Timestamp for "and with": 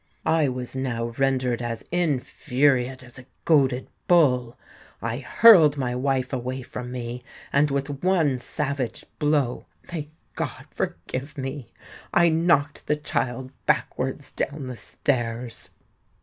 7.53-8.03